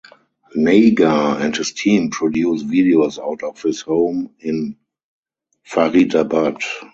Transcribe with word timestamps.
Nagar 0.55 1.39
and 1.39 1.55
his 1.55 1.73
team 1.73 2.09
produce 2.09 2.63
videos 2.63 3.19
out 3.19 3.43
of 3.43 3.61
his 3.61 3.81
home 3.81 4.33
in 4.39 4.75
Faridabad. 5.63 6.59